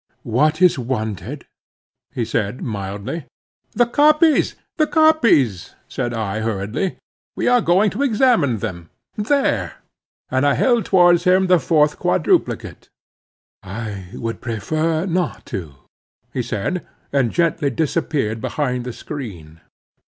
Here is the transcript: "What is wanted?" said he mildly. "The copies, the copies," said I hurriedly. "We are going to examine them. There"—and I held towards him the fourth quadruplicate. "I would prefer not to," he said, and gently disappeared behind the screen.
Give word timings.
"What 0.23 0.63
is 0.63 0.79
wanted?" 0.79 1.45
said 2.23 2.55
he 2.55 2.61
mildly. 2.61 3.25
"The 3.73 3.85
copies, 3.85 4.55
the 4.77 4.87
copies," 4.87 5.75
said 5.87 6.11
I 6.11 6.39
hurriedly. 6.39 6.97
"We 7.35 7.47
are 7.47 7.61
going 7.61 7.91
to 7.91 8.01
examine 8.01 8.57
them. 8.57 8.89
There"—and 9.15 10.43
I 10.43 10.55
held 10.55 10.85
towards 10.85 11.25
him 11.25 11.45
the 11.45 11.59
fourth 11.59 11.99
quadruplicate. 11.99 12.89
"I 13.61 14.07
would 14.15 14.41
prefer 14.41 15.05
not 15.05 15.45
to," 15.53 15.75
he 16.33 16.41
said, 16.41 16.83
and 17.13 17.29
gently 17.31 17.69
disappeared 17.69 18.41
behind 18.41 18.85
the 18.85 18.93
screen. 18.93 19.61